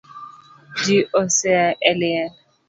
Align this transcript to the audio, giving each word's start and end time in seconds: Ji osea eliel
Ji 0.81 0.97
osea 1.21 1.65
eliel 1.91 2.31